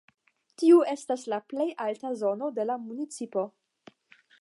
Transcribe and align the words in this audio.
Tiu 0.61 0.79
estas 0.93 1.27
la 1.33 1.39
plej 1.53 1.69
alta 1.87 2.13
zono 2.25 2.51
de 2.59 2.69
la 2.71 2.79
municipo. 2.89 3.49